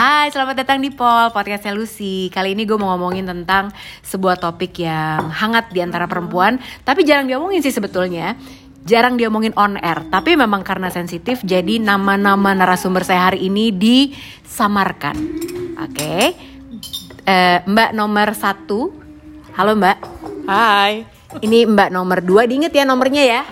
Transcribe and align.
Hai, 0.00 0.32
selamat 0.32 0.64
datang 0.64 0.80
di 0.80 0.88
Pol, 0.88 1.28
podcastnya 1.28 1.76
Lucy. 1.76 2.32
Kali 2.32 2.56
ini 2.56 2.64
gue 2.64 2.72
mau 2.80 2.96
ngomongin 2.96 3.28
tentang 3.28 3.68
sebuah 4.00 4.40
topik 4.40 4.80
yang 4.80 5.28
hangat 5.28 5.76
di 5.76 5.84
antara 5.84 6.08
perempuan 6.08 6.56
Tapi 6.88 7.04
jarang 7.04 7.28
diomongin 7.28 7.60
sih 7.60 7.68
sebetulnya. 7.68 8.32
Jarang 8.88 9.20
diomongin 9.20 9.52
on 9.60 9.76
air 9.76 10.00
Tapi 10.08 10.40
memang 10.40 10.64
karena 10.64 10.88
sensitif 10.88 11.44
Jadi 11.44 11.84
nama-nama 11.84 12.56
narasumber 12.56 13.04
saya 13.04 13.28
hari 13.28 13.44
ini 13.44 13.76
disamarkan. 13.76 15.20
Oke. 15.84 16.32
Eh, 17.28 17.58
Mbak 17.68 17.92
nomor 17.92 18.32
satu. 18.32 18.96
Halo 19.52 19.76
Mbak. 19.76 19.98
Hai. 20.48 21.19
Ini 21.38 21.70
Mbak 21.70 21.94
nomor 21.94 22.18
dua 22.26 22.42
Diinget 22.50 22.74
ya 22.74 22.82
nomornya 22.82 23.22
ya 23.22 23.42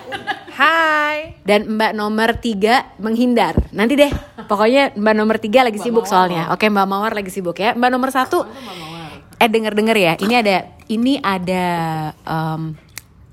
Hai. 0.59 1.39
Dan 1.47 1.79
Mbak 1.79 1.95
nomor 1.95 2.35
tiga 2.35 2.91
menghindar. 2.99 3.55
Nanti 3.71 3.95
deh, 3.95 4.11
pokoknya 4.43 4.91
Mbak 4.91 5.15
nomor 5.15 5.39
tiga 5.39 5.63
lagi 5.63 5.79
sibuk 5.79 6.03
soalnya. 6.03 6.51
Oke, 6.51 6.67
Mbak 6.67 6.83
Mawar 6.83 7.15
lagi 7.15 7.31
sibuk 7.31 7.55
ya. 7.55 7.71
Mbak 7.79 7.87
nomor 7.87 8.11
satu, 8.11 8.43
eh 9.39 9.47
denger-denger 9.47 9.95
ya. 9.95 10.13
Ini 10.19 10.33
ada, 10.43 10.67
ini 10.91 11.15
ada 11.23 11.65
em, 12.11 12.75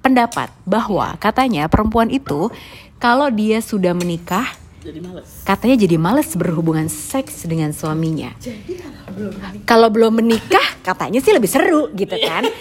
pendapat 0.06 0.54
bahwa 0.62 1.18
katanya 1.18 1.66
perempuan 1.66 2.14
itu 2.14 2.46
kalau 3.02 3.26
dia 3.26 3.58
sudah 3.58 3.90
menikah, 3.90 4.46
Jadi 4.86 5.02
males. 5.02 5.42
katanya 5.42 5.82
jadi 5.82 5.98
males 5.98 6.30
berhubungan 6.38 6.86
seks 6.86 7.42
dengan 7.50 7.74
suaminya. 7.74 8.38
Kalau 9.66 9.90
belum 9.90 10.22
menikah, 10.22 10.78
katanya 10.86 11.18
sih 11.18 11.34
lebih 11.34 11.50
seru 11.50 11.90
gitu 11.90 12.14
kan. 12.22 12.46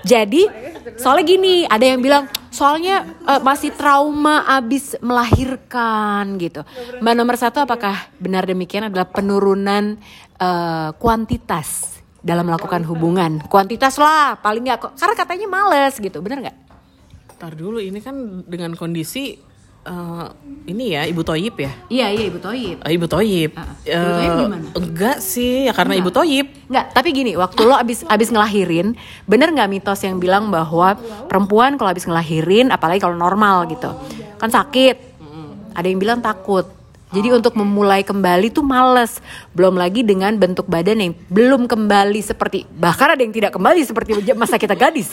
Jadi 0.00 0.48
soalnya 0.96 1.24
gini, 1.26 1.54
ada 1.66 1.84
yang 1.84 2.00
bilang 2.00 2.24
soalnya 2.52 3.04
eh, 3.26 3.40
masih 3.40 3.74
trauma 3.74 4.44
abis 4.46 4.96
melahirkan 5.00 6.36
gitu. 6.38 6.62
Mbak 7.00 7.14
nomor 7.16 7.36
satu, 7.36 7.62
apakah 7.64 8.10
benar 8.20 8.44
demikian 8.46 8.88
adalah 8.88 9.08
penurunan 9.08 9.98
eh, 10.38 10.90
kuantitas 10.96 12.00
dalam 12.20 12.48
melakukan 12.48 12.84
hubungan? 12.86 13.40
Kuantitas 13.48 13.96
lah, 13.96 14.38
paling 14.38 14.64
nggak 14.64 14.78
kok. 14.78 14.92
Karena 14.96 15.14
katanya 15.16 15.46
males 15.48 15.94
gitu, 15.96 16.18
bener 16.20 16.48
nggak? 16.48 16.56
Ntar 17.40 17.52
dulu 17.56 17.80
ini 17.80 18.04
kan 18.04 18.44
dengan 18.44 18.76
kondisi 18.76 19.49
eh, 19.86 20.26
ini 20.68 20.84
ya 20.96 21.02
Ibu 21.08 21.22
Toyib 21.24 21.54
ya. 21.56 21.72
Iya 21.88 22.06
iya 22.12 22.24
Ibu 22.28 22.38
Toyib. 22.40 22.76
Eh, 22.84 22.92
Ibu 22.96 23.06
Toyib. 23.06 23.50
Eh, 23.86 23.94
Ibu 23.94 24.10
Toyib 24.10 24.32
gimana? 24.36 24.56
enggak 24.76 25.16
sih, 25.20 25.68
ya 25.68 25.72
karena 25.72 25.94
Ibu 26.00 26.10
Toyib. 26.10 26.46
Nggak, 26.68 26.86
tapi 26.96 27.08
gini, 27.12 27.32
waktu 27.36 27.60
lo 27.64 27.74
abis 27.76 28.04
abis 28.08 28.28
ngelahirin, 28.32 28.96
bener 29.28 29.52
nggak 29.52 29.70
mitos 29.70 30.00
yang 30.02 30.16
bilang 30.18 30.48
bahwa 30.48 30.96
perempuan 31.28 31.76
kalau 31.76 31.90
abis 31.92 32.08
ngelahirin, 32.08 32.72
apalagi 32.72 33.00
kalau 33.02 33.16
normal 33.16 33.68
gitu, 33.68 33.90
kan 34.40 34.48
sakit. 34.48 35.10
Ada 35.70 35.86
yang 35.86 36.02
bilang 36.02 36.18
takut. 36.18 36.79
Jadi 37.10 37.28
untuk 37.34 37.58
memulai 37.58 38.06
kembali 38.06 38.54
tuh 38.54 38.62
males. 38.62 39.18
Belum 39.50 39.74
lagi 39.74 40.06
dengan 40.06 40.38
bentuk 40.38 40.70
badan 40.70 41.02
yang 41.02 41.12
belum 41.26 41.66
kembali 41.66 42.22
seperti 42.22 42.70
bahkan 42.78 43.18
ada 43.18 43.22
yang 43.22 43.34
tidak 43.34 43.50
kembali 43.50 43.82
seperti 43.82 44.14
masa 44.38 44.62
kita 44.62 44.78
gadis. 44.78 45.10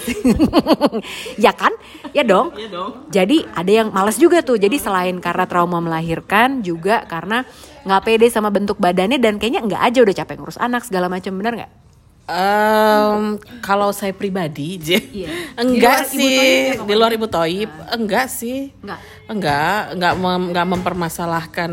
ya 1.43 1.49
kan? 1.57 1.73
Ya 2.13 2.21
dong. 2.21 2.53
Iya 2.53 2.69
dong. 2.69 2.91
Jadi 3.09 3.49
ada 3.49 3.71
yang 3.71 3.89
males 3.89 4.21
juga 4.21 4.45
tuh. 4.45 4.61
Jadi 4.61 4.77
selain 4.77 5.17
karena 5.17 5.49
trauma 5.49 5.81
melahirkan 5.81 6.61
juga 6.61 7.01
karena 7.09 7.41
nggak 7.87 8.01
pede 8.05 8.27
sama 8.29 8.53
bentuk 8.53 8.77
badannya 8.77 9.17
dan 9.17 9.41
kayaknya 9.41 9.65
nggak 9.65 9.81
aja 9.81 9.99
udah 10.03 10.15
capek 10.21 10.35
ngurus 10.37 10.59
anak 10.61 10.85
segala 10.85 11.09
macam 11.09 11.33
bener 11.33 11.65
nggak? 11.65 11.86
Em, 12.27 13.39
kalau 13.61 13.89
saya 13.89 14.11
pribadi, 14.11 14.75
Je, 14.83 14.99
Iya. 14.99 15.55
enggak 15.55 16.11
Di 16.11 16.19
sih 16.19 16.35
ya, 16.75 16.83
di 16.83 16.93
luar 16.93 17.11
Ibu 17.11 17.23
Toyib, 17.25 17.71
enggak 17.89 18.27
sih, 18.27 18.75
Enggak. 18.83 18.99
enggak, 19.25 19.79
enggak, 19.95 20.13
mem- 20.13 20.47
enggak 20.51 20.67
mempermasalahkan 20.67 21.71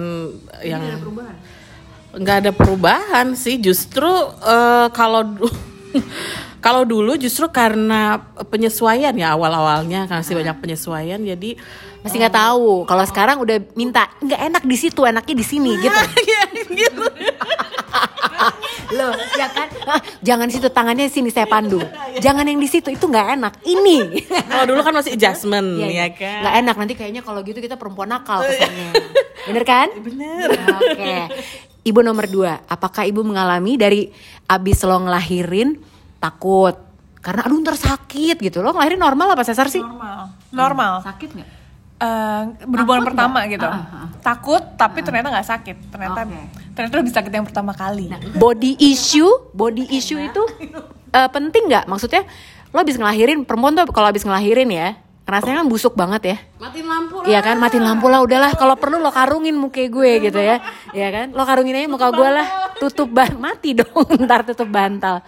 yang 0.63 0.83
nggak 2.15 2.37
ada 2.47 2.53
perubahan 2.55 3.35
sih 3.35 3.59
justru 3.59 4.07
eh, 4.41 4.87
kalau 4.95 5.27
kalau 6.65 6.87
dulu 6.87 7.19
justru 7.19 7.51
karena 7.51 8.23
penyesuaian 8.47 9.11
ya 9.11 9.35
awal 9.35 9.51
awalnya 9.51 10.07
karena 10.07 10.23
masih 10.23 10.39
banyak 10.39 10.57
penyesuaian 10.63 11.19
jadi 11.19 11.59
Masih 12.05 12.21
nggak 12.21 12.37
tahu. 12.37 12.85
Kalau 12.85 13.01
sekarang 13.09 13.41
udah 13.41 13.65
minta 13.73 14.05
nggak 14.21 14.37
enak 14.37 14.63
di 14.69 14.77
situ, 14.77 15.09
enaknya 15.09 15.41
di 15.41 15.41
sini 15.41 15.73
gitu. 15.89 16.01
ya 16.21 16.43
gitu 16.69 17.05
Loh, 19.05 19.17
ya 19.37 19.49
kan? 19.53 19.69
Jangan 20.25 20.49
di 20.49 20.55
situ 20.57 20.69
tangannya 20.69 21.07
sini 21.07 21.29
saya 21.29 21.45
pandu. 21.45 21.81
Jangan 22.17 22.49
yang 22.49 22.57
di 22.57 22.69
situ 22.69 22.89
itu 22.89 23.05
nggak 23.05 23.27
enak. 23.37 23.53
Ini. 23.63 23.99
kalau 24.49 24.65
dulu 24.73 24.81
kan 24.81 24.95
masih 24.97 25.13
adjustment 25.15 25.77
Iya, 25.77 25.87
ya 25.87 25.93
iya. 25.93 26.07
kan 26.13 26.41
Nggak 26.41 26.55
enak 26.65 26.77
nanti 26.81 26.95
kayaknya 26.97 27.23
kalau 27.23 27.41
gitu 27.45 27.61
kita 27.61 27.77
perempuan 27.77 28.09
nakal 28.09 28.41
kesannya. 28.41 28.91
Bener 29.45 29.65
kan? 29.65 29.89
bener 30.01 30.49
Oke. 30.81 31.15
Ibu 31.85 32.01
nomor 32.01 32.25
dua, 32.25 32.65
apakah 32.65 33.05
ibu 33.05 33.21
mengalami 33.21 33.77
dari 33.77 34.09
abis 34.49 34.81
lo 34.89 35.05
ngelahirin 35.05 35.77
takut? 36.17 36.73
Karena 37.21 37.45
aduh 37.45 37.61
ntar 37.61 37.77
sakit 37.77 38.41
gitu. 38.41 38.65
Lo 38.65 38.73
ngelahirin 38.73 39.01
normal 39.01 39.37
apa 39.37 39.45
sesar 39.45 39.69
sih? 39.69 39.85
normal 39.85 40.33
normal 40.49 40.93
Sakit 41.05 41.31
nggak? 41.37 41.64
Eh, 41.95 42.43
berhubungan 42.67 43.07
Takut 43.07 43.11
pertama 43.15 43.39
nggak? 43.41 43.53
gitu. 43.55 43.69
Ah, 43.71 43.79
ah, 43.79 43.95
ah. 44.03 44.09
takut 44.19 44.63
tapi 44.75 44.99
ternyata 45.01 45.29
nggak 45.31 45.47
sakit. 45.47 45.77
Ternyata 45.95 46.21
Oke. 46.27 46.41
ternyata 46.75 46.95
lebih 46.99 47.15
sakit 47.15 47.33
yang 47.33 47.47
pertama 47.47 47.71
kali. 47.71 48.11
Body 48.35 48.75
issue 48.83 49.31
body 49.55 49.87
issue 49.95 50.19
itu 50.19 50.43
eh, 51.11 51.29
penting 51.31 51.71
nggak? 51.71 51.87
Maksudnya 51.87 52.27
lo 52.75 52.83
habis 52.83 52.99
ngelahirin 52.99 53.47
perempuan 53.47 53.79
tuh 53.79 53.87
kalau 53.95 54.11
habis 54.11 54.27
ngelahirin 54.27 54.67
ya 54.75 54.99
rasanya 55.25 55.63
kan 55.63 55.69
busuk 55.71 55.95
banget 55.95 56.23
ya. 56.35 56.37
Matiin 56.61 56.85
lampu 56.85 57.17
Iya 57.25 57.41
kan? 57.41 57.57
Matiin 57.57 57.87
lampu 57.87 58.11
lah 58.11 58.21
udahlah. 58.21 58.53
Kalau 58.59 58.75
perlu 58.77 58.99
lo 58.99 59.09
karungin 59.09 59.55
muka 59.57 59.81
gue 59.81 60.11
gitu 60.21 60.37
ya. 60.37 60.61
Iya 60.93 61.09
kan? 61.15 61.27
Lo 61.31 61.47
karungin 61.47 61.79
aja 61.79 61.89
muka 61.89 62.11
gue 62.11 62.29
lah. 62.29 62.75
tutup 62.77 63.07
ban 63.09 63.31
mati 63.39 63.71
dong 63.73 64.05
ntar 64.27 64.43
tutup 64.43 64.67
bantal. 64.67 65.23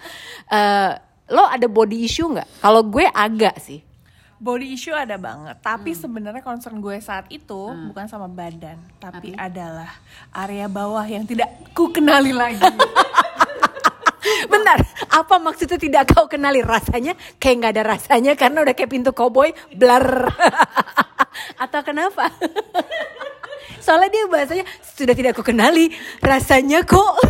Eh, 0.51 0.91
lo 1.31 1.47
ada 1.47 1.65
body 1.71 2.03
issue 2.03 2.27
nggak? 2.27 2.59
Kalau 2.59 2.83
gue 2.83 3.07
agak 3.07 3.57
sih 3.63 3.86
body 4.37 4.73
issue 4.73 4.93
ada 4.93 5.17
banget 5.17 5.57
tapi 5.61 5.93
Hmm. 5.93 6.01
sebenarnya 6.01 6.43
concern 6.45 6.79
gue 6.79 6.97
saat 7.01 7.25
itu 7.29 7.63
bukan 7.89 8.05
sama 8.07 8.29
badan 8.29 8.77
tapi, 9.01 9.33
adalah 9.33 9.89
area 10.33 10.69
bawah 10.69 11.05
yang 11.05 11.25
tidak 11.25 11.49
ku 11.73 11.89
kenali 11.89 12.37
lagi 12.37 12.61
Bentar, 14.51 14.83
apa 15.07 15.39
maksudnya 15.39 15.79
tidak 15.79 16.11
kau 16.11 16.27
kenali 16.27 16.59
rasanya? 16.59 17.15
Kayak 17.39 17.57
nggak 17.63 17.73
ada 17.79 17.85
rasanya 17.87 18.33
karena 18.35 18.67
udah 18.67 18.75
kayak 18.75 18.91
pintu 18.91 19.15
koboi 19.15 19.55
blur. 19.71 20.27
Atau 21.63 21.81
kenapa? 21.87 22.27
Soalnya 23.87 24.11
dia 24.11 24.25
bahasanya 24.27 24.67
sudah 24.83 25.15
tidak 25.15 25.39
ku 25.39 25.47
kenali, 25.47 25.95
rasanya 26.19 26.83
kok 26.83 27.23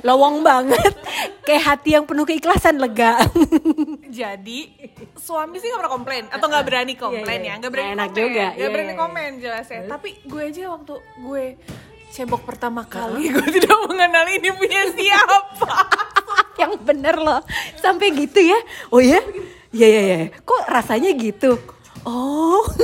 lowong 0.00 0.40
banget, 0.40 0.96
kayak 1.44 1.76
hati 1.76 1.92
yang 1.92 2.08
penuh 2.08 2.24
keikhlasan 2.24 2.80
lega. 2.80 3.20
jadi 4.08 4.60
suami 5.28 5.60
sih 5.60 5.68
nggak 5.68 5.80
pernah 5.84 5.94
komplain 6.00 6.24
atau 6.32 6.46
nggak 6.48 6.64
berani 6.64 6.94
komplain 6.96 7.40
iya. 7.44 7.52
ya 7.52 7.54
nggak 7.60 7.72
berani 7.76 7.90
enak 7.92 8.08
komen 8.08 8.16
juga, 8.16 8.46
nggak 8.48 8.56
iya, 8.56 8.68
berani 8.72 8.92
iya, 8.92 9.00
komen 9.04 9.30
jelas 9.44 9.66
ya 9.68 9.80
tapi 9.84 10.08
gue 10.24 10.42
aja 10.48 10.62
waktu 10.72 10.94
gue 11.20 11.44
cebok 12.08 12.42
pertama 12.48 12.88
kali 12.88 13.28
gue 13.36 13.48
tidak 13.52 13.76
mengenali 13.84 14.40
ini 14.40 14.50
punya 14.56 14.88
siapa 14.96 15.72
yang 16.60 16.74
bener 16.82 17.16
loh, 17.16 17.40
sampai 17.78 18.10
gitu 18.18 18.42
ya? 18.42 18.58
Oh 18.90 18.98
ya? 18.98 19.22
Ya 19.70 19.86
ya 19.86 20.02
ya. 20.02 20.18
Kok 20.42 20.66
rasanya 20.66 21.14
gitu? 21.14 21.54
Oh. 22.02 22.66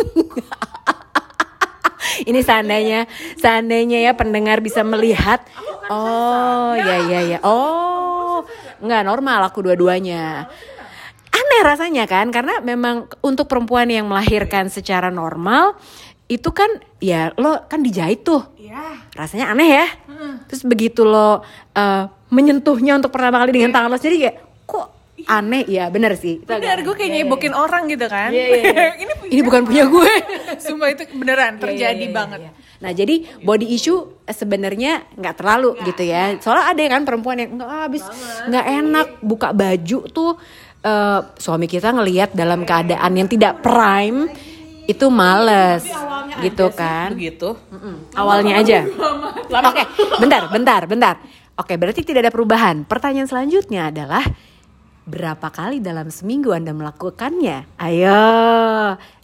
Ini 2.30 2.46
seandainya, 2.46 3.10
seandainya 3.34 3.98
ya 4.06 4.12
pendengar 4.14 4.62
bisa 4.62 4.86
melihat. 4.86 5.42
Oh, 5.90 6.78
ya 6.78 7.02
ya 7.10 7.20
ya. 7.26 7.38
Oh, 7.42 8.46
nggak 8.78 9.02
normal 9.02 9.50
aku 9.50 9.66
dua-duanya. 9.66 10.46
Aneh 11.34 11.60
rasanya 11.62 12.04
kan, 12.04 12.30
karena 12.30 12.58
memang 12.60 12.94
untuk 13.20 13.44
perempuan 13.44 13.86
yang 13.86 14.06
melahirkan 14.06 14.68
secara 14.68 15.10
normal 15.10 15.74
itu 16.24 16.48
kan 16.50 16.70
ya 16.98 17.34
lo 17.34 17.66
kan 17.66 17.82
dijahit 17.82 18.22
tuh. 18.22 18.40
ya 18.56 19.02
Rasanya 19.12 19.50
aneh 19.50 19.68
ya. 19.74 19.86
Terus 20.46 20.62
begitu 20.62 21.02
lo 21.02 21.42
eh, 21.70 22.04
menyentuhnya 22.28 22.94
untuk 22.94 23.10
pertama 23.10 23.38
kali 23.38 23.50
dengan 23.52 23.70
tangan 23.70 23.88
lo 23.88 23.96
sendiri 23.96 24.16
kayak 24.22 24.36
kok 24.64 24.86
aneh 25.26 25.66
ya 25.66 25.88
bener 25.88 26.14
sih. 26.14 26.38
Agak- 26.40 26.80
gue 26.82 26.94
kayak 26.94 27.10
nyebokin 27.14 27.52
orang 27.52 27.86
gitu 27.86 28.06
kan 28.06 28.28
Iya, 28.28 28.44
iya, 28.46 28.62
iya. 28.62 28.86
ini 29.02 29.12
Ini 29.30 29.40
bukan 29.42 29.62
punya 29.64 29.84
gue. 29.84 30.12
Sumpah 30.64 30.88
itu 30.88 31.02
beneran 31.12 31.56
terjadi 31.56 31.76
Iya, 31.92 31.98
iya, 31.98 32.06
iya, 32.06 32.14
banget. 32.14 32.38
iya. 32.40 32.50
Nah 32.76 32.90
jadi 32.92 33.14
body 33.40 33.66
issue 33.68 33.96
eh, 34.22 34.32
sebenarnya 34.32 34.92
nggak 35.12 35.34
terlalu 35.34 35.76
gitu 35.84 36.02
ya. 36.02 36.36
Soalnya 36.38 36.72
ada 36.72 36.82
kan 36.90 37.02
perempuan 37.02 37.36
yang 37.36 37.50
nggak 37.54 37.70
habis 37.82 38.02
nggak 38.44 38.64
enak 38.80 39.08
buka 39.20 39.50
baju 39.50 39.98
tuh 40.08 40.32
eh, 40.84 41.20
suami 41.40 41.66
kita 41.66 41.96
ngelihat 41.96 42.36
dalam 42.36 42.68
keadaan 42.68 43.12
yang 43.16 43.28
tidak 43.28 43.64
prime 43.64 44.28
itu 44.84 45.08
males 45.08 45.88
gitu 46.44 46.68
kan. 46.76 47.16
begitu 47.16 47.56
Awalnya 48.12 48.60
aja. 48.60 48.84
Oke, 49.48 49.82
bentar, 50.20 50.42
bentar, 50.52 50.82
bentar. 50.84 51.14
Oke, 51.56 51.78
berarti 51.78 52.04
tidak 52.04 52.28
ada 52.28 52.32
perubahan. 52.34 52.84
Pertanyaan 52.84 53.30
selanjutnya 53.30 53.88
adalah 53.88 54.26
berapa 55.06 55.48
kali 55.48 55.78
dalam 55.80 56.10
seminggu 56.10 56.50
Anda 56.50 56.74
melakukannya? 56.74 57.78
Ayo. 57.78 58.22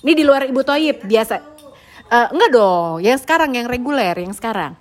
Ini 0.00 0.12
di 0.14 0.22
luar 0.24 0.46
Ibu 0.46 0.62
Toyib 0.62 1.04
biasa. 1.04 1.34
Eh, 2.10 2.28
enggak 2.34 2.50
dong, 2.54 3.02
yang 3.02 3.18
sekarang 3.18 3.54
yang 3.54 3.66
reguler, 3.66 4.14
yang 4.16 4.34
sekarang. 4.34 4.78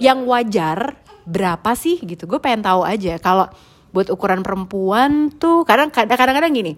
Yang 0.00 0.18
wajar 0.24 0.78
berapa 1.26 1.74
sih 1.74 1.98
gitu 2.06 2.30
gue 2.30 2.38
pengen 2.38 2.62
tahu 2.62 2.86
aja 2.86 3.18
kalau 3.18 3.50
buat 3.96 4.12
ukuran 4.12 4.44
perempuan 4.44 5.32
tuh 5.32 5.64
kadang 5.64 5.88
kadang-kadang 5.88 6.52
gini. 6.52 6.76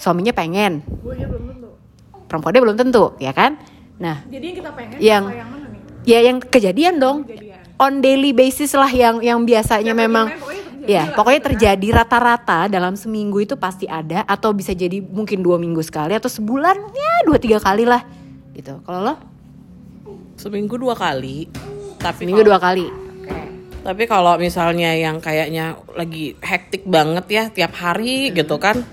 Suaminya 0.00 0.32
pengen. 0.32 0.80
Gue 1.04 1.20
belum 1.20 1.52
tentu. 1.52 1.68
Perempuannya 2.24 2.60
belum 2.64 2.76
tentu 2.80 3.04
ya 3.20 3.36
kan? 3.36 3.60
Nah 4.00 4.24
jadi 4.24 4.44
yang 4.48 4.56
kita 4.56 4.70
pengen 4.72 4.96
Yang- 4.96 5.26
apa 5.28 5.36
yang 5.36 5.48
mana 5.52 5.66
nih? 5.68 5.80
ya 6.08 6.18
yang 6.24 6.36
kejadian 6.40 6.94
dong. 6.96 7.28
Kejadian. 7.28 7.60
on 7.78 8.02
daily 8.02 8.34
basis 8.34 8.74
lah 8.74 8.90
yang 8.90 9.22
yang 9.22 9.38
biasanya 9.46 9.94
Yang 9.94 10.02
memang 10.02 10.26
pokoknya 10.34 10.62
terjadi 10.66 10.90
ya 10.90 11.02
lah 11.06 11.14
pokoknya 11.14 11.38
gitu 11.38 11.44
kan. 11.46 11.54
terjadi 11.54 11.88
rata-rata 11.94 12.58
dalam 12.66 12.94
seminggu 12.98 13.38
itu 13.38 13.54
pasti 13.54 13.86
ada 13.86 14.26
atau 14.26 14.50
bisa 14.50 14.74
jadi 14.74 14.98
mungkin 14.98 15.46
dua 15.46 15.62
minggu 15.62 15.78
sekali 15.86 16.10
atau 16.10 16.26
sebulan 16.26 16.74
ya 16.74 17.12
dua 17.22 17.38
tiga 17.38 17.62
kali 17.62 17.86
lah 17.86 18.02
gitu. 18.56 18.82
Kalau 18.82 19.00
lo? 19.06 19.14
Seminggu 20.34 20.74
dua 20.74 20.98
kali. 20.98 21.46
Tapi 22.02 22.26
seminggu 22.26 22.42
dua 22.42 22.58
kali 22.58 23.07
Tapi 23.88 24.04
kalau 24.04 24.36
misalnya 24.36 24.92
yang 24.92 25.16
kayaknya 25.16 25.80
lagi 25.96 26.36
hektik 26.44 26.84
banget 26.84 27.24
ya 27.32 27.44
tiap 27.48 27.72
hari 27.72 28.28
gitu 28.36 28.60
kan 28.60 28.84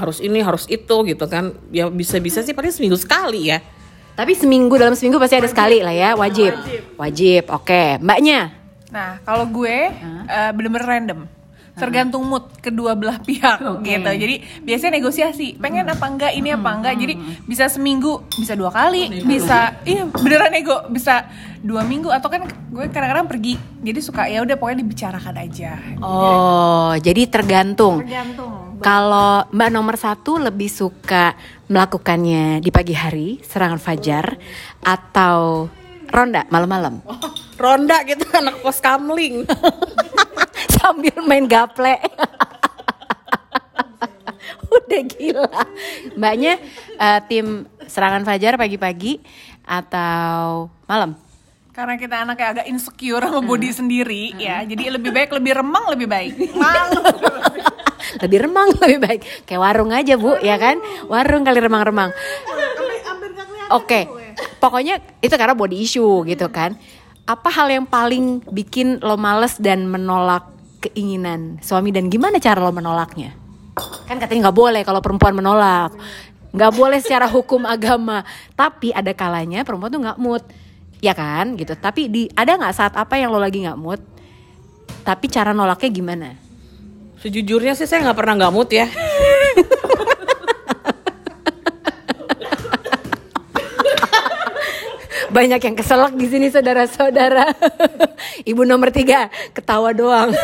harus 0.00 0.24
ini 0.24 0.40
harus 0.40 0.64
itu 0.64 1.04
gitu 1.04 1.28
kan. 1.28 1.52
Ya 1.68 1.92
bisa-bisa 1.92 2.40
sih 2.40 2.56
paling 2.56 2.72
seminggu 2.72 2.96
sekali 2.96 3.52
ya. 3.52 3.60
Tapi 4.16 4.32
seminggu 4.32 4.80
dalam 4.80 4.96
seminggu 4.96 5.20
pasti 5.20 5.36
ada 5.36 5.44
sekali 5.44 5.84
lah 5.84 5.92
ya. 5.92 6.16
Wajib. 6.16 6.56
Wajib. 6.96 7.52
Oke. 7.52 8.00
Mbaknya? 8.00 8.56
Nah, 8.88 9.20
kalau 9.28 9.44
gue 9.44 9.92
eh, 10.24 10.50
bener-bener 10.56 10.88
random. 10.88 11.20
Tergantung 11.78 12.26
mood 12.26 12.44
kedua 12.58 12.98
belah 12.98 13.22
pihak 13.28 13.62
gitu. 13.86 14.10
Jadi 14.10 14.34
biasanya 14.66 14.98
negosiasi. 14.98 15.56
Pengen 15.56 15.86
apa 15.88 16.04
enggak, 16.04 16.32
ini 16.34 16.50
apa 16.52 16.70
enggak. 16.74 16.94
Jadi 16.98 17.14
bisa 17.46 17.70
seminggu, 17.70 18.26
bisa 18.34 18.58
dua 18.58 18.68
kali, 18.74 19.22
bisa 19.24 19.78
iya 19.86 20.04
beneran 20.06 20.50
nego, 20.52 20.84
bisa 20.90 21.30
dua 21.58 21.82
minggu 21.82 22.10
atau 22.10 22.28
kan 22.30 22.46
gue 22.46 22.84
kadang-kadang 22.90 23.26
pergi. 23.30 23.54
Jadi 23.82 23.98
suka 24.02 24.26
ya 24.26 24.42
udah 24.42 24.58
pokoknya 24.58 24.78
dibicarakan 24.82 25.34
aja. 25.38 25.72
oh 26.02 26.92
jadi 26.98 27.30
tergantung 27.30 28.02
Tergantung. 28.02 28.68
Kalau 28.78 29.42
Mbak 29.50 29.70
nomor 29.74 29.98
satu 29.98 30.38
lebih 30.38 30.70
suka 30.70 31.34
melakukannya 31.66 32.62
di 32.62 32.70
pagi 32.70 32.94
hari, 32.94 33.42
serangan 33.42 33.82
fajar, 33.82 34.38
atau 34.86 35.66
ronda 36.08 36.48
malam-malam 36.48 37.04
ronda 37.60 38.00
gitu 38.08 38.24
anak 38.40 38.64
pos 38.64 38.80
kamling 38.80 39.44
sambil 40.88 41.16
main 41.28 41.44
gaple. 41.44 42.00
Udah 44.72 45.02
gila. 45.04 45.62
Mbaknya 46.16 46.56
eh, 46.96 47.20
tim 47.28 47.68
serangan 47.84 48.24
fajar 48.24 48.56
pagi-pagi 48.56 49.20
atau 49.68 50.72
malam? 50.88 51.12
Karena 51.72 51.94
kita 51.94 52.26
anaknya 52.26 52.46
agak 52.58 52.66
insecure 52.66 53.22
sama 53.22 53.38
body 53.44 53.70
sendiri 53.70 54.34
ya. 54.40 54.64
Jadi 54.66 54.90
lebih 54.90 55.14
baik 55.14 55.30
lebih 55.30 55.62
remang 55.62 55.84
lebih 55.92 56.08
baik. 56.10 56.32
Malu. 56.58 57.00
lebih 58.24 58.38
remang 58.48 58.68
lebih 58.82 58.98
baik. 58.98 59.20
Kayak 59.46 59.60
warung 59.62 59.92
aja 59.94 60.18
bu, 60.18 60.40
ya 60.42 60.56
kan? 60.58 60.80
Warung 61.06 61.46
kali 61.46 61.60
remang-remang. 61.60 62.10
Oke, 63.68 64.08
pokoknya 64.64 64.98
itu 65.20 65.34
karena 65.36 65.52
body 65.52 65.76
issue 65.76 66.24
gitu 66.24 66.48
kan. 66.48 66.74
Apa 67.28 67.52
hal 67.52 67.68
yang 67.68 67.84
paling 67.84 68.40
bikin 68.48 69.04
lo 69.04 69.20
males 69.20 69.60
dan 69.60 69.84
menolak 69.86 70.57
keinginan 70.78 71.58
suami 71.60 71.90
dan 71.90 72.06
gimana 72.06 72.38
cara 72.38 72.62
lo 72.62 72.70
menolaknya? 72.70 73.34
Kan 74.06 74.18
katanya 74.18 74.50
nggak 74.50 74.58
boleh 74.58 74.82
kalau 74.82 74.98
perempuan 74.98 75.34
menolak, 75.34 75.94
nggak 76.54 76.72
boleh 76.74 76.98
secara 76.98 77.26
hukum 77.30 77.66
agama. 77.66 78.26
Tapi 78.54 78.94
ada 78.94 79.10
kalanya 79.14 79.62
perempuan 79.62 79.90
tuh 79.90 80.02
nggak 80.02 80.18
mood, 80.18 80.42
ya 80.98 81.14
kan 81.14 81.54
gitu. 81.54 81.78
Tapi 81.78 82.10
di 82.10 82.22
ada 82.34 82.58
nggak 82.58 82.74
saat 82.74 82.94
apa 82.98 83.18
yang 83.18 83.30
lo 83.30 83.38
lagi 83.38 83.62
nggak 83.62 83.78
mood? 83.78 84.00
Tapi 85.06 85.26
cara 85.30 85.54
nolaknya 85.54 85.90
gimana? 85.90 86.48
sejujurnya 87.18 87.74
sih 87.74 87.86
saya 87.86 88.06
nggak 88.06 88.18
pernah 88.18 88.34
nggak 88.38 88.54
mood 88.54 88.70
ya 88.70 88.86
Banyak 95.38 95.62
yang 95.62 95.76
keselak 95.78 96.18
di 96.18 96.26
sini 96.26 96.50
saudara-saudara. 96.50 97.54
Ibu 98.50 98.66
nomor 98.66 98.90
tiga 98.90 99.30
ketawa 99.54 99.94
doang. 99.94 100.34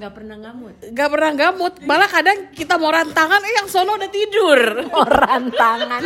Gak 0.00 0.12
pernah 0.16 0.36
ngamut. 0.40 0.74
nggak 0.80 1.08
pernah 1.12 1.30
nggak 1.36 1.52
mood 1.60 1.74
malah 1.84 2.08
kadang 2.08 2.48
kita 2.56 2.80
mau 2.80 2.88
rantangan 2.88 3.38
eh 3.44 3.52
yang 3.60 3.68
sono 3.68 4.00
udah 4.00 4.10
tidur 4.10 4.60
Orang 5.04 5.52
tangan. 5.52 6.02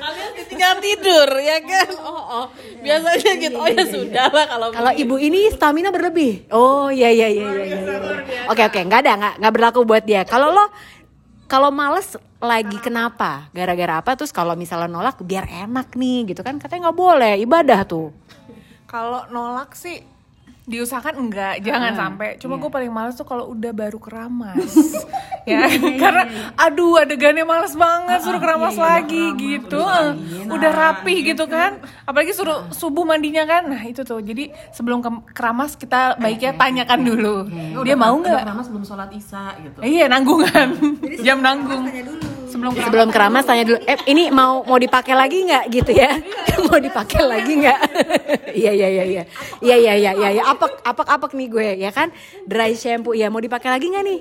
kalian 0.00 0.30
tinggal 0.48 0.74
tidur 0.80 1.28
ya 1.40 1.60
kan 1.60 1.88
oh, 2.00 2.24
oh. 2.24 2.44
biasanya 2.84 3.32
gitu 3.36 3.56
oh 3.60 3.68
ya 3.68 3.84
sudah 3.84 4.28
lah 4.32 4.46
kalau 4.48 4.68
Kalau 4.72 4.92
ibu 4.92 5.16
ini 5.16 5.48
stamina 5.52 5.88
berlebih. 5.88 6.48
Oh 6.52 6.92
iya 6.92 7.08
iya 7.08 7.28
iya 7.32 7.48
iya. 7.48 7.64
iya, 7.64 7.78
iya. 7.80 8.40
Oke 8.52 8.62
oke 8.64 8.80
nggak 8.84 9.00
ada 9.08 9.12
nggak 9.16 9.34
nggak 9.40 9.52
berlaku 9.56 9.80
buat 9.88 10.04
dia. 10.04 10.22
Kalau 10.24 10.52
lo 10.52 10.68
kalau 11.50 11.74
males 11.74 12.14
lagi 12.38 12.78
kenapa? 12.78 13.50
Gara-gara 13.50 13.98
apa? 13.98 14.14
Terus 14.14 14.30
kalau 14.30 14.54
misalnya 14.54 14.86
nolak 14.86 15.18
biar 15.26 15.50
enak 15.50 15.98
nih 15.98 16.30
gitu 16.30 16.46
kan 16.46 16.62
katanya 16.62 16.88
nggak 16.88 16.98
boleh 17.02 17.34
ibadah 17.42 17.82
tuh. 17.82 18.14
Kalau 18.86 19.26
nolak 19.34 19.74
sih 19.74 19.98
diusahakan 20.62 21.14
enggak, 21.18 21.60
jangan 21.60 21.92
sampai. 21.94 22.36
Cuma 22.36 22.54
gue 22.56 22.68
paling 22.68 22.88
males 22.88 23.12
tuh 23.12 23.24
kalau 23.24 23.48
udah 23.48 23.70
baru 23.70 23.96
keramas. 23.96 24.70
ya, 25.50 25.66
karena 25.96 26.24
aduh 26.54 26.96
adegannya 26.96 27.42
males 27.42 27.72
banget 27.72 28.20
suruh 28.20 28.38
keramas 28.38 28.74
lagi 28.74 29.34
gitu. 29.34 29.80
Eh, 29.80 30.10
udah 30.46 30.70
rapih 30.70 31.24
gitu 31.24 31.44
kan. 31.44 31.78
Apalagi 32.04 32.30
suruh 32.30 32.68
subuh 32.70 33.02
mandinya 33.02 33.42
kan. 33.44 33.66
Nah, 33.66 33.82
itu 33.82 34.00
tuh. 34.00 34.20
Jadi 34.20 34.48
sebelum 34.70 35.00
ke- 35.00 35.32
keramas 35.32 35.74
kita 35.74 36.14
baiknya 36.16 36.54
tanyakan 36.54 37.00
dulu. 37.02 37.34
Dia 37.82 37.94
mau 37.94 38.14
nggak? 38.14 38.42
keramas 38.42 38.68
belum 38.68 38.84
sholat 38.84 39.10
isya 39.10 39.56
gitu 39.60 39.78
Eh, 39.80 39.90
Iya, 39.92 40.06
nanggungan. 40.06 40.68
Jam 41.20 41.40
nanggung. 41.40 41.84
Sebelum 42.60 42.76
keramas. 42.76 42.86
Sebelum 42.92 43.08
keramas 43.08 43.44
tanya 43.48 43.64
dulu, 43.64 43.78
eh 43.88 43.96
ini 44.04 44.28
mau 44.28 44.60
mau 44.68 44.76
dipakai 44.76 45.16
lagi 45.16 45.48
nggak 45.48 45.64
gitu 45.72 45.92
ya? 45.96 46.12
mau 46.68 46.76
dipakai 46.76 47.20
lagi 47.24 47.52
nggak? 47.56 47.80
Iya 48.50 48.74
iya 48.74 48.88
iya 48.90 49.04
iya 49.06 49.22
iya 49.62 49.76
iya 49.78 49.92
iya 49.94 50.10
iya 50.10 50.28
ya. 50.34 50.42
apek 50.50 50.82
apek 50.82 51.06
apek 51.06 51.30
nih 51.38 51.46
gue 51.46 51.68
ya 51.86 51.90
kan 51.94 52.10
dry 52.42 52.74
shampoo 52.74 53.14
ya 53.14 53.30
mau 53.30 53.38
dipakai 53.38 53.70
lagi 53.70 53.86
nggak 53.88 54.04
nih? 54.04 54.20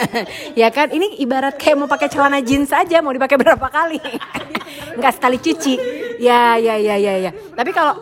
ya 0.62 0.70
kan 0.70 0.94
ini 0.94 1.18
ibarat 1.18 1.58
kayak 1.58 1.74
mau 1.74 1.90
pakai 1.90 2.06
celana 2.06 2.38
jeans 2.40 2.70
aja 2.70 3.02
mau 3.02 3.10
dipakai 3.10 3.36
berapa 3.36 3.66
kali? 3.66 3.98
Nggak 4.96 5.12
sekali 5.18 5.36
cuci. 5.42 5.74
Ya 6.22 6.56
ya 6.56 6.78
ya 6.78 6.96
ya 6.96 7.28
ya. 7.28 7.30
Tapi 7.34 7.74
kalau 7.74 8.00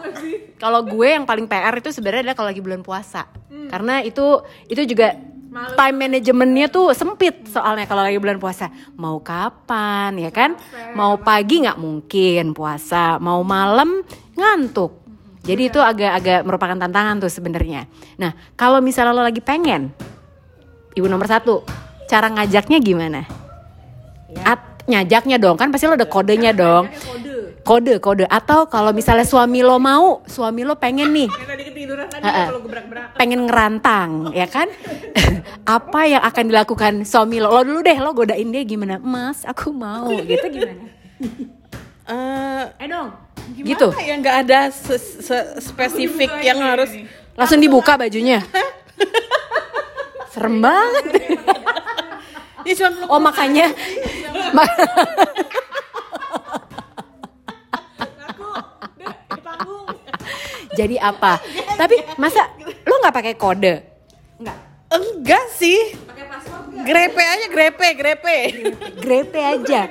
kalau 0.61 0.85
gue 0.85 1.09
yang 1.11 1.25
paling 1.26 1.49
PR 1.49 1.75
itu 1.81 1.90
sebenarnya 1.90 2.31
adalah 2.31 2.37
kalau 2.37 2.49
lagi 2.52 2.62
bulan 2.62 2.85
puasa. 2.85 3.26
Karena 3.73 4.04
itu 4.04 4.45
itu 4.69 4.85
juga 4.85 5.16
time 5.54 5.96
manajemennya 5.96 6.66
tuh 6.66 6.90
sempit 6.90 7.46
soalnya 7.46 7.87
kalau 7.87 8.02
lagi 8.02 8.18
bulan 8.18 8.42
puasa. 8.42 8.70
Mau 8.99 9.23
kapan 9.23 10.18
ya 10.18 10.30
kan? 10.34 10.58
Mau 10.99 11.18
pagi 11.23 11.62
nggak 11.62 11.78
mungkin 11.78 12.52
puasa. 12.52 13.23
Mau 13.23 13.40
malam 13.46 14.02
ngantuk. 14.34 15.00
Jadi 15.44 15.68
itu 15.68 15.78
agak-agak 15.78 16.40
merupakan 16.42 16.75
tantangan 16.75 17.20
tuh 17.23 17.30
sebenarnya. 17.30 17.87
Nah 18.18 18.34
kalau 18.58 18.82
misalnya 18.82 19.14
lo 19.14 19.23
lagi 19.23 19.44
pengen 19.44 19.94
ibu 20.96 21.06
nomor 21.06 21.28
satu 21.30 21.62
cara 22.11 22.32
ngajaknya 22.32 22.78
gimana? 22.82 23.23
At, 24.42 24.82
nyajaknya 24.90 25.38
dong. 25.38 25.54
Kan 25.54 25.70
pasti 25.70 25.87
lo 25.87 25.94
ada 25.94 26.08
kodenya 26.08 26.50
dong 26.50 26.90
kode 27.64 27.97
kode. 27.99 28.25
Atau 28.28 28.68
kalau 28.68 28.92
misalnya 28.92 29.25
suami 29.25 29.64
lo 29.64 29.80
mau 29.80 30.21
suami 30.28 30.62
lo 30.62 30.76
pengen 30.76 31.11
nih. 31.11 31.28
Tadi 31.33 31.64
ketiduran 31.64 32.06
tadi 32.06 32.23
Ha-ha. 32.23 32.44
kalau 32.52 32.61
gebrak-gebrak. 32.62 33.16
pengen 33.16 33.40
ngerantang 33.49 34.30
ya 34.37 34.44
kan? 34.47 34.68
Apa 35.80 36.00
yang 36.04 36.23
akan 36.23 36.44
dilakukan 36.52 36.92
suami 37.02 37.40
lo? 37.40 37.49
Lo 37.50 37.64
dulu 37.64 37.80
deh 37.80 37.97
lo 37.97 38.12
godain 38.12 38.49
dia 38.52 38.62
gimana? 38.62 39.00
Mas 39.00 39.42
aku 39.49 39.73
mau. 39.73 40.12
Gitu 40.12 40.44
gimana? 40.52 40.85
Eh, 42.04 42.64
eh 42.85 42.87
dong. 42.87 43.09
Gimana 43.56 43.68
gitu. 43.73 43.88
ya 44.00 44.14
nggak 44.21 44.37
ada 44.47 44.61
se- 44.73 45.21
se- 45.21 45.50
spesifik 45.61 46.33
yang 46.40 46.61
harus 46.61 46.92
langsung 47.33 47.61
dibuka 47.61 47.97
bajunya. 47.97 48.44
Serem 50.33 50.61
banget. 50.61 51.04
Ya 52.64 52.88
oh 53.12 53.21
makanya 53.21 53.68
jadi 60.75 60.97
apa 61.00 61.40
tapi 61.78 62.02
masa 62.21 62.50
lo 62.85 63.00
nggak 63.00 63.14
pakai 63.14 63.35
kode 63.38 63.75
nggak 64.43 64.59
enggak 64.95 65.47
sih 65.54 65.95
grepe 66.85 67.23
aja 67.23 67.47
grepe 67.49 67.87
grepe 67.95 68.37
grepe 69.00 69.40
aja 69.40 69.88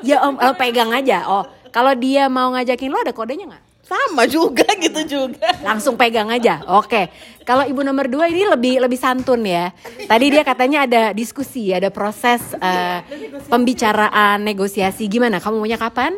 ya 0.00 0.16
om 0.24 0.36
lo 0.36 0.52
pegang 0.56 0.90
aja 0.90 1.28
oh 1.28 1.44
kalau 1.72 1.92
dia 1.96 2.26
mau 2.28 2.52
ngajakin 2.52 2.90
lo 2.90 3.00
ada 3.00 3.14
kodenya 3.14 3.48
nggak 3.48 3.72
sama 3.92 4.24
juga 4.24 4.64
gitu 4.78 5.02
juga 5.04 5.52
langsung 5.60 5.98
pegang 5.98 6.30
aja. 6.32 6.64
Oke. 6.64 7.12
Kalau 7.42 7.66
ibu 7.66 7.82
nomor 7.82 8.06
dua 8.06 8.30
ini 8.30 8.46
lebih 8.46 8.78
lebih 8.78 8.96
santun 8.96 9.42
ya. 9.42 9.74
Tadi 10.06 10.26
dia 10.30 10.46
katanya 10.46 10.86
ada 10.86 11.02
diskusi, 11.10 11.74
ada 11.74 11.90
proses 11.90 12.40
eh, 12.56 13.02
pembicaraan, 13.50 14.46
negosiasi. 14.46 15.10
Gimana? 15.10 15.42
Kamu 15.42 15.58
maunya 15.58 15.76
kapan? 15.76 16.14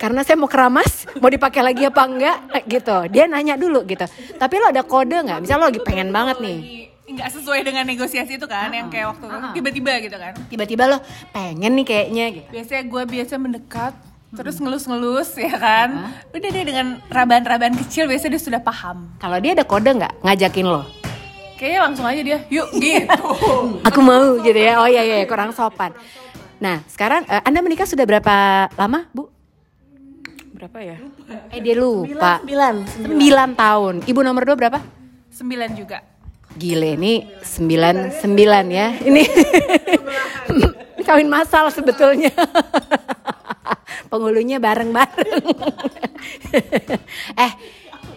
Karena 0.00 0.24
saya 0.24 0.40
mau 0.40 0.48
keramas 0.48 1.04
mau 1.20 1.28
dipakai 1.28 1.60
lagi 1.60 1.84
apa 1.84 2.02
enggak 2.08 2.38
gitu. 2.64 2.96
Dia 3.12 3.28
nanya 3.28 3.60
dulu 3.60 3.84
gitu. 3.84 4.08
Tapi 4.40 4.54
lo 4.56 4.72
ada 4.72 4.80
kode 4.80 5.12
nggak? 5.12 5.44
Misal 5.44 5.60
lo 5.60 5.68
lagi 5.68 5.84
pengen 5.84 6.08
banget 6.08 6.40
nih. 6.40 6.88
Nggak 7.04 7.28
sesuai 7.36 7.60
dengan 7.68 7.84
negosiasi 7.84 8.40
itu 8.40 8.46
kan 8.48 8.72
yang 8.72 8.88
kayak 8.88 9.12
waktu 9.12 9.28
tiba-tiba 9.52 9.92
gitu 10.00 10.16
kan. 10.16 10.32
Tiba-tiba 10.48 10.88
lo 10.88 10.98
pengen 11.36 11.76
nih 11.76 11.84
kayaknya 11.84 12.24
gitu. 12.32 12.48
Biasanya 12.48 12.82
gue 12.88 13.02
biasa 13.12 13.34
mendekat 13.36 13.92
terus 14.32 14.56
ngelus-ngelus 14.56 15.36
ya 15.36 15.52
kan. 15.60 15.88
Udah 16.32 16.48
deh 16.48 16.64
dengan 16.64 16.86
raban-raban 17.12 17.76
kecil 17.76 18.08
biasanya 18.08 18.40
dia 18.40 18.42
sudah 18.42 18.60
paham. 18.64 19.12
Kalau 19.20 19.36
dia 19.36 19.52
ada 19.52 19.68
kode 19.68 20.00
nggak 20.00 20.24
ngajakin 20.24 20.64
lo? 20.64 20.88
Kayaknya 21.60 21.80
langsung 21.84 22.08
aja 22.08 22.22
dia 22.24 22.38
yuk 22.48 22.72
gitu. 22.72 23.20
Aku 23.92 24.00
mau 24.00 24.40
gitu 24.40 24.56
ya. 24.56 24.80
Oh 24.80 24.88
iya 24.88 25.04
iya 25.04 25.28
kurang 25.28 25.52
sopan. 25.52 25.92
Nah 26.56 26.80
sekarang 26.88 27.28
eh, 27.28 27.44
anda 27.44 27.60
menikah 27.60 27.84
sudah 27.84 28.08
berapa 28.08 28.64
lama 28.80 29.04
bu 29.12 29.39
Berapa 30.60 30.76
ya? 30.84 31.00
eh 31.56 31.60
dia 31.64 31.72
lupa. 31.72 32.36
Sembilan. 32.44 32.74
sembilan. 32.84 33.48
Tahun. 33.56 33.94
Ibu 34.04 34.20
nomor 34.20 34.44
dua 34.44 34.56
berapa? 34.60 34.76
Sembilan 35.32 35.72
juga. 35.72 36.04
Gile 36.52 37.00
ini 37.00 37.24
sembilan 37.40 38.12
sembilan 38.12 38.64
ya. 38.68 38.92
Ini 39.00 39.22
ini 40.92 41.02
kawin 41.08 41.32
masal 41.32 41.72
sebetulnya. 41.72 42.28
Penghulunya 44.12 44.60
bareng-bareng. 44.60 45.32
Eh 47.40 47.52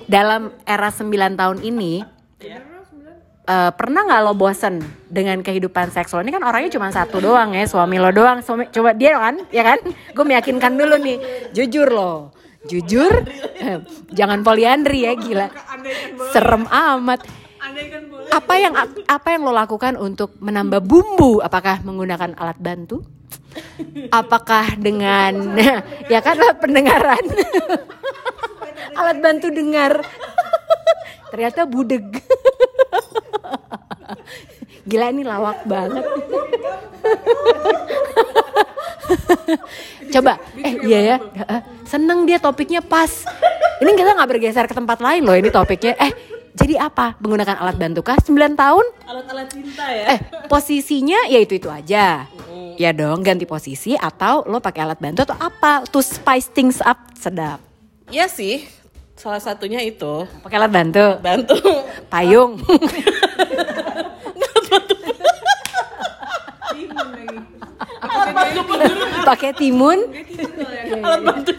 dalam 0.04 0.52
era 0.68 0.92
sembilan 0.92 1.40
tahun 1.40 1.64
ini 1.64 2.04
eh, 3.44 3.72
pernah 3.76 4.02
nggak 4.08 4.22
lo 4.24 4.34
bosen 4.36 4.80
dengan 5.08 5.40
kehidupan 5.44 5.92
seksual? 5.92 6.24
Ini 6.24 6.34
kan 6.36 6.44
orangnya 6.44 6.72
cuma 6.74 6.92
satu 6.92 7.20
doang 7.20 7.56
ya 7.56 7.68
suami 7.68 8.00
lo 8.00 8.12
doang. 8.12 8.40
Suami 8.44 8.68
coba 8.72 8.96
dia 8.96 9.20
kan 9.20 9.40
ya 9.52 9.64
kan? 9.64 9.80
Gue 10.16 10.26
meyakinkan 10.26 10.76
dulu 10.76 10.96
nih. 11.00 11.18
Jujur 11.52 11.90
lo 11.92 12.44
jujur 12.64 13.28
eh, 13.60 13.84
jangan 14.12 14.40
poliandri 14.40 15.04
ya 15.04 15.14
gila. 15.16 15.48
Serem 16.32 16.64
amat. 16.68 17.28
Apa 18.32 18.54
yang 18.60 18.74
apa 19.08 19.28
yang 19.36 19.42
lo 19.48 19.54
lakukan 19.56 19.96
untuk 19.96 20.36
menambah 20.40 20.84
bumbu? 20.84 21.40
Apakah 21.44 21.84
menggunakan 21.84 22.36
alat 22.36 22.60
bantu? 22.60 23.04
Apakah 24.10 24.76
dengan 24.80 25.56
ya 26.12 26.20
kan 26.20 26.40
pendengaran? 26.58 27.24
Alat 29.00 29.18
bantu 29.22 29.50
dengar. 29.50 30.06
Ternyata 31.34 31.66
budeg 31.66 32.14
gila 34.94 35.10
ini 35.10 35.26
lawak 35.26 35.66
banget. 35.66 36.06
Coba 40.14 40.38
eh 40.62 40.74
iya 40.86 41.00
ya. 41.02 41.16
Seneng 41.90 42.30
dia 42.30 42.38
topiknya 42.38 42.86
pas. 42.86 43.26
Ini 43.82 43.90
kita 43.98 44.14
nggak 44.14 44.30
bergeser 44.30 44.70
ke 44.70 44.78
tempat 44.78 45.02
lain 45.02 45.26
loh 45.26 45.34
ini 45.34 45.50
topiknya. 45.50 45.98
Eh 45.98 46.14
jadi 46.54 46.78
apa? 46.86 47.18
Menggunakan 47.18 47.58
alat 47.58 47.82
bantu 47.82 48.06
kah 48.06 48.22
9 48.22 48.30
tahun? 48.54 48.86
Alat-alat 49.10 49.50
cinta 49.50 49.90
ya. 49.90 50.14
eh 50.14 50.20
posisinya 50.46 51.26
ya 51.26 51.42
itu 51.42 51.58
itu 51.58 51.74
aja. 51.74 52.30
Ya 52.78 52.90
dong 52.94 53.26
ganti 53.26 53.50
posisi 53.50 53.98
atau 53.98 54.46
lo 54.46 54.62
pakai 54.62 54.86
alat 54.86 55.02
bantu 55.02 55.26
atau 55.26 55.38
apa? 55.42 55.82
To 55.90 56.06
spice 56.06 56.54
things 56.54 56.78
up 56.86 57.10
sedap. 57.18 57.58
Iya 58.14 58.30
sih. 58.30 58.70
Salah 59.18 59.42
satunya 59.42 59.82
itu. 59.82 60.30
Pakai 60.46 60.62
alat 60.62 60.70
bantu? 60.70 61.06
Bantu. 61.18 61.58
payung 62.14 62.62
pakai 69.24 69.52
timun. 69.56 70.00
Alat 71.04 71.22
bantu 71.24 71.54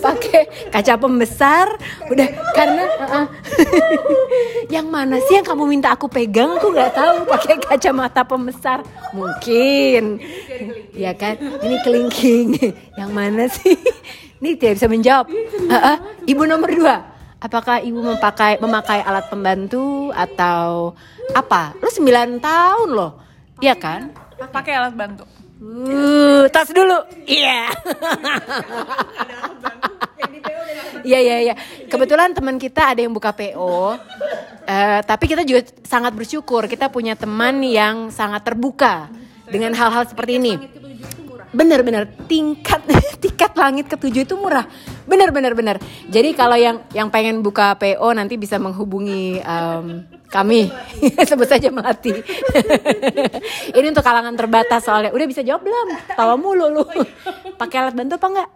pakai 0.00 0.42
kaca 0.72 0.94
pembesar. 0.96 1.66
Udah 2.10 2.28
karena 2.56 2.84
uh-uh. 2.98 3.26
yang 4.74 4.88
mana 4.88 5.20
sih 5.28 5.38
yang 5.38 5.46
kamu 5.46 5.68
minta 5.68 5.94
aku 5.94 6.10
pegang? 6.10 6.56
Aku 6.58 6.72
nggak 6.72 6.92
tahu. 6.94 7.16
Pakai 7.28 7.54
kacamata 7.60 8.22
pembesar. 8.26 8.82
Mungkin. 9.14 10.18
Ya 10.96 11.14
kan? 11.14 11.38
Ini 11.38 11.76
kelingking. 11.84 12.48
Yang 12.98 13.10
mana 13.10 13.44
sih? 13.46 13.76
Ini 14.40 14.56
tidak 14.56 14.80
bisa 14.80 14.88
menjawab. 14.88 15.26
Uh-uh. 15.68 15.96
ibu 16.26 16.42
nomor 16.48 16.70
dua. 16.72 16.96
Apakah 17.40 17.80
ibu 17.80 18.04
memakai 18.04 18.60
memakai 18.60 19.00
alat 19.00 19.24
pembantu 19.32 20.12
atau 20.12 20.92
apa? 21.32 21.72
Lu 21.80 21.88
9 21.88 22.36
tahun 22.36 22.88
loh. 22.92 23.16
Iya 23.60 23.76
kan 23.76 24.12
pakai 24.48 24.72
alat 24.80 24.96
bantu 24.96 25.28
Uh, 25.60 26.48
tas 26.48 26.72
dulu. 26.72 27.04
Iya. 27.28 27.68
Iya 31.04 31.18
iya 31.20 31.36
iya. 31.44 31.54
Kebetulan 31.88 32.32
teman 32.32 32.56
kita 32.56 32.96
ada 32.96 33.00
yang 33.04 33.12
buka 33.12 33.32
PO. 33.32 33.96
Eh, 34.64 35.00
tapi 35.04 35.24
kita 35.28 35.44
juga 35.44 35.64
sangat 35.84 36.16
bersyukur 36.16 36.64
kita 36.64 36.88
punya 36.88 37.12
teman 37.12 37.60
yang 37.60 38.08
sangat 38.08 38.40
terbuka 38.44 39.12
dengan 39.48 39.76
hal-hal 39.76 40.08
seperti 40.08 40.40
ini. 40.40 40.54
Bener-bener 41.50 42.06
tingkat 42.30 42.82
tingkat 43.22 43.52
langit 43.58 43.86
ketujuh 43.90 44.22
itu 44.22 44.34
murah. 44.38 44.66
Bener 45.06 45.34
bener. 45.34 45.76
Jadi 46.06 46.30
kalau 46.38 46.54
yang 46.54 46.86
yang 46.94 47.10
pengen 47.10 47.42
buka 47.42 47.74
PO 47.74 48.14
nanti 48.14 48.38
bisa 48.38 48.58
menghubungi 48.62 49.42
em, 49.42 50.06
kami 50.30 50.70
sebut 51.28 51.48
saja 51.50 51.74
melati. 51.74 52.14
Ini 53.76 53.86
untuk 53.90 54.06
kalangan 54.06 54.34
terbatas 54.38 54.86
soalnya. 54.86 55.10
Udah 55.10 55.26
bisa 55.26 55.42
jawab 55.42 55.66
belum? 55.66 56.14
Tawa 56.14 56.38
mulu 56.38 56.70
lu. 56.70 56.84
Pakai 57.58 57.76
alat 57.82 57.94
bantu 57.98 58.14
apa 58.16 58.26
enggak? 58.30 58.48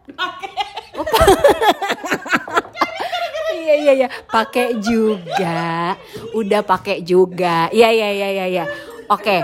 Iya 3.64 3.74
iya 3.80 3.92
iya, 3.96 4.08
pakai 4.30 4.78
juga. 4.78 5.98
Udah 6.36 6.60
pakai 6.62 7.02
juga. 7.02 7.66
Iya 7.74 7.90
iya 7.90 8.08
iya 8.14 8.28
iya 8.30 8.46
iya. 8.46 8.64
Oke. 9.10 9.42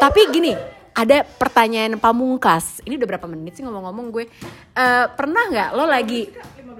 Tapi 0.00 0.20
gini, 0.32 0.52
ada 0.94 1.22
pertanyaan 1.24 1.96
pamungkas. 1.96 2.82
Ini 2.84 2.98
udah 2.98 3.08
berapa 3.16 3.26
menit 3.30 3.58
sih 3.58 3.62
ngomong-ngomong 3.64 4.06
gue? 4.10 4.24
Eh, 4.74 5.06
pernah 5.14 5.42
nggak 5.50 5.70
lo 5.74 5.84
lagi 5.86 6.30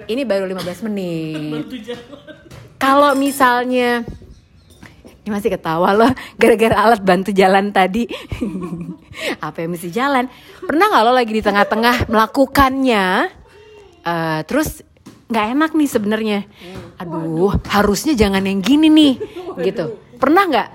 ini 0.08 0.22
baru 0.26 0.46
15 0.48 0.86
menit. 0.90 1.64
Kalau 2.80 3.12
misalnya 3.14 4.02
ini 5.20 5.28
masih 5.28 5.52
ketawa 5.52 5.92
loh 5.92 6.10
gara-gara 6.40 6.76
alat 6.80 7.00
bantu 7.04 7.30
jalan 7.30 7.70
tadi. 7.70 8.08
Apa 9.46 9.62
yang 9.62 9.76
mesti 9.76 9.92
jalan? 9.92 10.26
Pernah 10.64 10.84
nggak 10.88 11.04
lo 11.04 11.12
lagi 11.12 11.32
di 11.32 11.42
tengah-tengah 11.44 12.08
melakukannya? 12.08 13.06
eh, 14.00 14.40
terus 14.48 14.80
nggak 15.30 15.46
enak 15.54 15.70
nih 15.76 15.88
sebenarnya. 15.88 16.38
Aduh, 16.98 17.54
harusnya 17.70 18.16
jangan 18.16 18.42
yang 18.42 18.64
gini 18.64 18.88
nih, 18.90 19.14
gitu. 19.66 20.00
Pernah 20.18 20.42
nggak? 20.50 20.68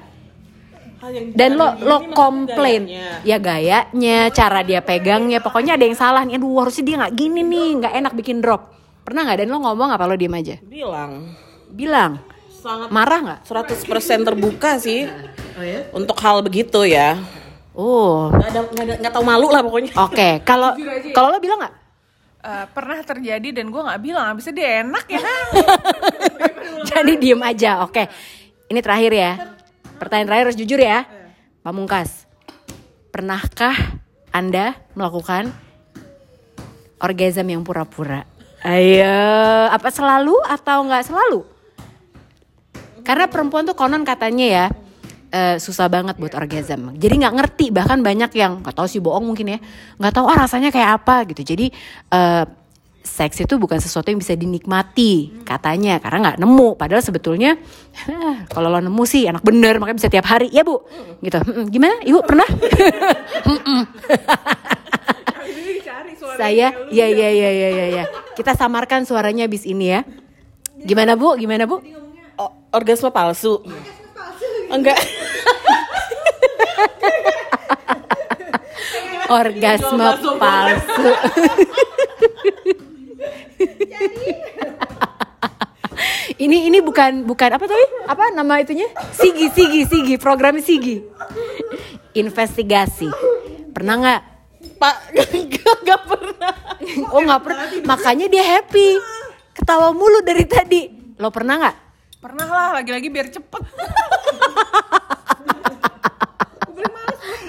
Hal 1.05 1.13
yang 1.13 1.25
Dan 1.31 1.53
lo 1.53 1.69
lo 1.77 1.97
komplain, 2.12 2.89
gayanya. 2.89 3.21
ya 3.21 3.38
gayanya, 3.38 4.17
cara 4.31 4.65
dia 4.65 4.81
pegangnya, 4.81 5.38
pokoknya 5.38 5.77
ada 5.77 5.85
yang 5.85 5.93
salah 5.93 6.25
nih. 6.25 6.33
Aduh, 6.35 6.57
harusnya 6.57 6.81
dia 6.83 6.95
nggak 6.97 7.13
gini 7.13 7.45
nih, 7.45 7.69
nggak 7.77 7.93
enak 7.95 8.13
bikin 8.15 8.41
drop. 8.41 8.74
Pernah 9.03 9.21
nggak? 9.24 9.38
Dan 9.38 9.47
lo 9.47 9.62
ngomong 9.62 9.93
apa 9.93 10.01
lo 10.03 10.17
diem 10.17 10.33
aja? 10.33 10.57
Bilang 10.59 11.29
Bilang, 11.67 12.25
sangat 12.50 12.89
marah 12.89 13.19
nggak? 13.21 13.39
100% 13.45 13.85
terbuka 14.24 14.81
sih. 14.81 15.05
Untuk 15.91 16.17
hal 16.17 16.41
begitu 16.41 16.81
ya. 16.83 17.21
Oh, 17.71 18.33
Nggak 18.33 18.50
ada 18.50 18.59
nggak 18.65 18.85
ada- 18.88 19.00
nggak 19.00 19.13
tahu 19.13 19.24
malu 19.24 19.47
lah 19.47 19.62
pokoknya. 19.62 19.93
oke. 19.93 20.41
Kalau 20.41 20.74
kalau 21.12 21.29
lo 21.29 21.38
bilang 21.38 21.62
nggak? 21.62 21.75
Eh, 22.41 22.65
pernah 22.71 22.97
terjadi 23.00 23.50
dan 23.51 23.69
gue 23.69 23.77
nggak 23.79 24.01
bilang 24.01 24.25
abisnya 24.27 24.53
dia 24.53 24.69
enak 24.81 25.05
ya 25.07 25.21
Jadi 26.89 27.13
diem 27.15 27.41
aja, 27.41 27.81
oke. 27.81 28.03
Ini 28.65 28.79
terakhir 28.79 29.12
ya. 29.12 29.31
Pertanyaan 29.96 30.28
terakhir 30.28 30.46
harus 30.52 30.60
jujur 30.60 30.80
ya. 30.80 31.08
Pamungkas, 31.66 32.30
pernahkah 33.10 33.74
Anda 34.30 34.78
melakukan 34.94 35.50
orgasm 37.02 37.48
yang 37.50 37.66
pura-pura? 37.66 38.28
Ayo, 38.62 39.18
apa 39.70 39.90
selalu 39.90 40.36
atau 40.46 40.86
nggak 40.86 41.06
selalu? 41.06 41.40
Karena 43.06 43.30
perempuan 43.30 43.66
tuh 43.66 43.78
konon 43.78 44.02
katanya 44.02 44.46
ya 44.46 44.66
eh, 45.30 45.58
susah 45.62 45.86
banget 45.90 46.18
buat 46.18 46.34
orgasm. 46.34 46.98
Jadi 46.98 47.14
nggak 47.22 47.36
ngerti 47.38 47.66
bahkan 47.70 48.02
banyak 48.02 48.34
yang 48.34 48.66
nggak 48.66 48.74
tahu 48.74 48.88
sih 48.90 49.02
bohong 49.02 49.25
mungkin 49.25 49.58
ya, 49.58 49.60
nggak 50.02 50.14
tahu 50.14 50.25
ah 50.25 50.38
rasanya 50.46 50.74
kayak 50.74 51.02
apa 51.02 51.30
gitu. 51.30 51.42
Jadi 51.56 51.70
eh, 52.10 52.44
seks 53.05 53.38
itu 53.39 53.55
bukan 53.55 53.77
sesuatu 53.77 54.09
yang 54.09 54.17
bisa 54.17 54.33
dinikmati 54.33 55.29
katanya 55.45 56.01
karena 56.01 56.17
nggak 56.25 56.39
nemu. 56.41 56.74
Padahal 56.74 57.00
sebetulnya 57.00 57.53
"Hah, 58.03 58.50
kalau 58.50 58.67
lo 58.67 58.81
nemu 58.81 59.03
sih 59.05 59.29
enak 59.29 59.45
bener 59.45 59.77
makanya 59.77 60.01
bisa 60.01 60.09
tiap 60.09 60.25
hari 60.25 60.50
ya 60.50 60.65
bu. 60.65 60.81
Gitu. 61.21 61.38
"Mm-mm, 61.38 61.69
Gimana 61.69 62.01
ibu 62.01 62.19
pernah? 62.25 62.50
Saya 66.35 66.75
ya 66.91 67.07
ya 67.07 67.29
ya 67.31 67.47
ya 67.47 67.69
ya 67.71 67.85
ya. 67.95 68.03
Kita 68.35 68.57
samarkan 68.57 69.07
suaranya 69.07 69.47
abis 69.47 69.63
ini 69.63 69.93
ya. 69.93 70.03
Gimana 70.75 71.15
bu? 71.15 71.38
Gimana 71.38 71.63
bu? 71.63 71.79
O- 72.35 72.53
orgasme 72.74 73.07
palsu. 73.07 73.63
Enggak. 74.67 75.00
orgasme 79.25 80.09
palsu 80.38 81.12
ini 86.43 86.67
ini 86.67 86.79
bukan 86.84 87.24
bukan 87.24 87.50
apa 87.55 87.65
tadi 87.65 87.86
apa 88.07 88.24
nama 88.36 88.60
itunya? 88.60 88.88
Sigi 89.15 89.48
sigi 89.51 89.88
sigi. 89.88 90.15
Program 90.19 90.60
sigi. 90.60 91.03
Investigasi. 92.15 93.10
Pernah 93.72 93.95
nggak? 94.00 94.22
Pak 94.75 94.95
gak, 95.55 95.77
gak 95.84 96.01
pernah. 96.07 96.53
oh 97.12 97.22
nggak 97.24 97.41
pernah. 97.43 97.65
Makanya 97.88 98.27
dia 98.27 98.43
happy. 98.43 99.00
Ketawa 99.55 99.95
mulu 99.95 100.19
dari 100.24 100.45
tadi. 100.48 100.81
Lo 101.19 101.31
pernah 101.31 101.60
nggak? 101.60 101.75
Pernah 102.19 102.48
lah, 102.50 102.69
lagi-lagi 102.81 103.07
biar 103.07 103.27
cepet. 103.31 103.63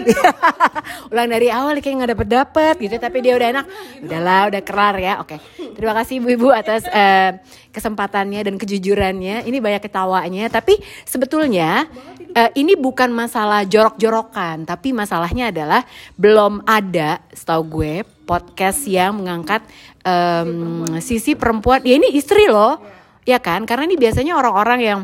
ulang 1.10 1.26
dari 1.26 1.50
awal 1.50 1.82
kayak 1.82 1.94
nggak 1.98 2.10
dapet 2.14 2.28
dapet 2.30 2.74
gitu 2.78 2.94
tapi 3.02 3.26
dia 3.26 3.34
udah 3.34 3.48
enak. 3.58 3.66
Udahlah 4.06 4.40
udah 4.54 4.62
kelar 4.62 4.94
ya 5.02 5.18
oke 5.18 5.34
terima 5.76 5.92
kasih 5.92 6.18
ibu-ibu 6.24 6.48
atas 6.50 6.88
eh, 6.88 7.38
kesempatannya 7.70 8.40
dan 8.48 8.54
kejujurannya. 8.56 9.44
Ini 9.44 9.58
banyak 9.60 9.84
ketawanya. 9.84 10.48
Tapi 10.48 10.80
sebetulnya 11.04 11.84
eh, 12.32 12.50
ini 12.56 12.74
bukan 12.74 13.12
masalah 13.12 13.68
jorok-jorokan 13.68 14.64
tapi 14.64 14.96
masalahnya 14.96 15.52
adalah 15.52 15.84
belum 16.16 16.64
ada 16.64 17.20
setahu 17.30 17.62
gue 17.68 17.94
podcast 18.26 18.88
yang 18.90 19.22
mengangkat 19.22 19.62
em, 20.02 20.82
sisi 20.98 21.38
perempuan. 21.38 21.84
Ya 21.86 21.94
ini 21.94 22.10
istri 22.16 22.50
loh. 22.50 22.82
Ya 23.26 23.38
kan? 23.42 23.66
Karena 23.66 23.90
ini 23.90 23.98
biasanya 23.98 24.38
orang-orang 24.38 24.80
yang 24.82 25.00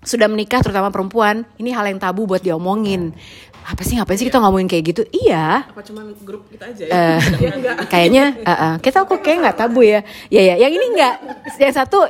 sudah 0.00 0.26
menikah 0.32 0.64
terutama 0.64 0.88
perempuan 0.88 1.44
ini 1.60 1.76
hal 1.76 1.84
yang 1.84 2.00
tabu 2.00 2.24
buat 2.24 2.40
diomongin. 2.40 3.12
Apa 3.60 3.84
sih 3.84 4.00
ngapain 4.00 4.16
sih 4.16 4.24
kita 4.24 4.40
ngomongin 4.40 4.66
kayak 4.66 4.84
gitu? 4.96 5.02
Iya. 5.12 5.68
Apa 5.68 5.84
cuman 5.84 6.16
grup 6.24 6.48
kita 6.48 6.72
aja 6.72 6.84
ya? 6.88 7.20
Enggak. 7.60 7.76
kayaknya 7.92 8.24
eh, 8.40 8.52
eh, 8.52 8.74
kita 8.80 9.04
kok 9.04 9.20
kayak 9.20 9.38
nggak 9.44 9.56
tabu 9.60 9.84
ya? 9.84 10.00
Ya 10.32 10.40
ya 10.40 10.54
yang 10.56 10.72
ini 10.72 10.86
nggak. 10.96 11.14
Yang 11.60 11.74
satu 11.76 12.08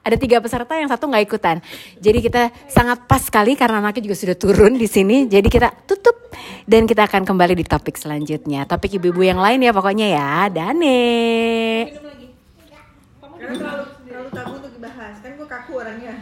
ada 0.00 0.16
tiga 0.20 0.40
peserta 0.44 0.76
yang 0.76 0.92
satu 0.92 1.08
nggak 1.08 1.24
ikutan. 1.24 1.56
Jadi 1.96 2.18
kita 2.20 2.52
sangat 2.68 3.08
pas 3.08 3.24
sekali 3.24 3.56
karena 3.56 3.80
anaknya 3.80 4.12
juga 4.12 4.16
sudah 4.20 4.36
turun 4.36 4.76
di 4.76 4.84
sini. 4.84 5.24
Jadi 5.24 5.48
kita 5.48 5.72
tutup 5.88 6.30
dan 6.68 6.84
kita 6.84 7.08
akan 7.08 7.24
kembali 7.24 7.56
di 7.56 7.64
topik 7.64 7.96
selanjutnya. 7.96 8.68
Topik 8.68 9.00
ibu-ibu 9.00 9.24
yang 9.24 9.40
lain 9.40 9.64
ya 9.64 9.72
pokoknya 9.72 10.06
ya. 10.12 10.30
Dane. 10.52 11.00
Karena 13.40 13.56
terlalu, 13.56 13.84
terlalu 14.04 14.28
tabu 14.36 14.52
untuk 14.60 14.72
dibahas. 14.76 15.14
Kan 15.24 15.32
gue 15.36 15.48
kaku 15.48 15.72
orangnya. 15.80 16.14